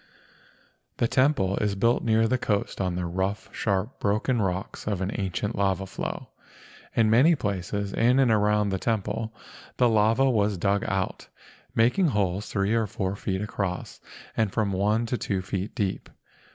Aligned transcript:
The 0.97 1.07
temple 1.07 1.57
is 1.57 1.75
built 1.75 2.03
near 2.03 2.27
the 2.27 2.39
coast 2.39 2.81
on 2.81 2.95
the 2.95 3.05
rough, 3.05 3.51
sharp, 3.55 3.99
broken 3.99 4.41
rocks 4.41 4.87
of 4.87 4.99
an 4.99 5.11
ancient 5.13 5.55
lava 5.55 5.85
flow. 5.85 6.29
In 6.95 7.11
many 7.11 7.35
places 7.35 7.93
in 7.93 8.17
and 8.19 8.31
around 8.31 8.69
the 8.69 8.79
temple 8.79 9.31
the 9.77 9.87
lava 9.87 10.27
was 10.27 10.57
dug 10.57 10.83
out, 10.87 11.27
making 11.75 12.07
holes 12.07 12.49
three 12.51 12.73
or 12.73 12.87
four 12.87 13.15
feet 13.15 13.43
across 13.43 13.99
and 14.35 14.51
from 14.51 14.71
one 14.71 15.05
to 15.05 15.19
two 15.19 15.43
feet 15.43 15.75
deep. 15.75 16.09